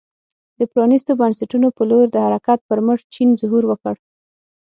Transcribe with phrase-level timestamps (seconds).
[0.57, 3.95] د پرانیستو بنسټونو په لور د حرکت پر مټ چین ظهور وکړ.